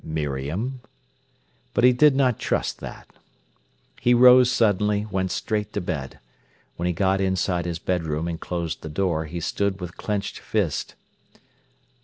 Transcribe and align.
"Miriam?" 0.03 0.81
But 1.75 1.83
he 1.83 1.93
did 1.93 2.15
not 2.15 2.39
trust 2.39 2.79
that. 2.79 3.07
He 3.99 4.15
rose 4.15 4.51
suddenly, 4.51 5.05
went 5.11 5.29
straight 5.29 5.73
to 5.73 5.79
bed. 5.81 6.17
When 6.75 6.87
he 6.87 6.91
got 6.91 7.21
inside 7.21 7.65
his 7.65 7.77
bedroom 7.77 8.27
and 8.27 8.39
closed 8.39 8.81
the 8.81 8.89
door, 8.89 9.25
he 9.25 9.39
stood 9.39 9.79
with 9.79 9.97
clenched 9.97 10.39
fist. 10.39 10.95